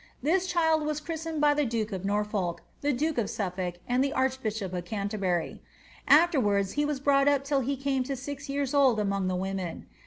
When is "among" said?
8.99-9.27